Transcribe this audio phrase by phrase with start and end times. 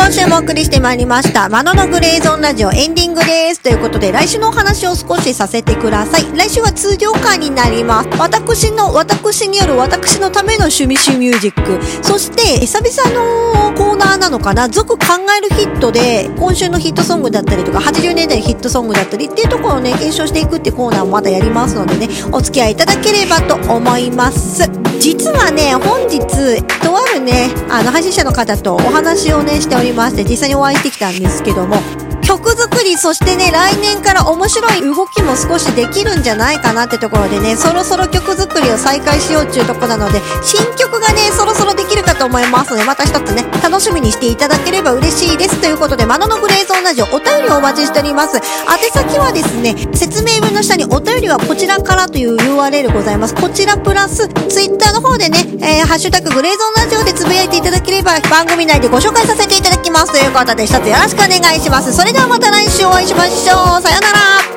[0.00, 1.50] 今週もお送りしてまいりました。
[1.50, 3.60] マノのグレーゾーンラジオエンディングです。
[3.60, 6.24] ということで、来週のお話を少しさせてください。
[6.34, 8.08] 来週は通常回になります。
[8.18, 11.78] 私の、私による私のための趣味趣ミュージック。
[12.02, 15.04] そして、久々のコーナーなのかな続考
[15.38, 24.66] えるヒットで、今週のヒットソングだったりとか、80年代のヒットソングだったりっていうところをね、検証していくってコーナーをまだやりますのでね、お付き合いいただければと思います。
[24.98, 26.79] 実はね、本日、
[27.20, 31.76] ね、あの、配信者の方とお話をね、しておりまして、実際にお会いしてきたんですけども、
[32.30, 45.60] 曲作り、そしてね、来年から面白い動きも少しできるんじゃないかなってところでね、そろそろ曲作りを再開しようっていうとこなので、新曲がね、そろそろできるかと思いますので、また一つね、楽しみにしていただければ嬉しいです。
[45.60, 48.36] ということで、マノのグレーゾーンラジオ、お便りをお待ちしております。
[48.36, 48.42] 宛
[48.92, 53.34] 先はですね、説明文の下にお便りはこちらからという URL ございます。
[53.34, 59.89] こちらプラス、ツイッターの方でね、えー、ハッシュタググレーゾーンラジオでつぶやいていただければ、番組内でご紹介させていただきます。
[60.30, 61.92] ということで、一つよろしくお願いします。
[61.92, 63.82] それではまた来週お会いしましょう。
[63.82, 64.49] さよなら